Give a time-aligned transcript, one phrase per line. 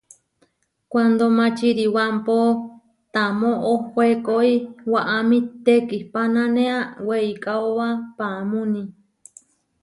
[0.91, 2.37] Kuando Mačiribámpo
[3.13, 4.51] tamó ohóekoi,
[4.91, 6.75] waʼámi tekihpánanea
[7.07, 8.83] weikáoba paamúni.